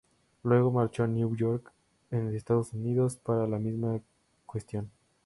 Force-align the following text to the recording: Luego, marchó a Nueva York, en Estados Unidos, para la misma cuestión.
Luego, 0.41 0.71
marchó 0.71 1.03
a 1.03 1.07
Nueva 1.07 1.35
York, 1.37 1.71
en 2.09 2.35
Estados 2.35 2.73
Unidos, 2.73 3.17
para 3.17 3.45
la 3.45 3.59
misma 3.59 4.01
cuestión. 4.47 4.89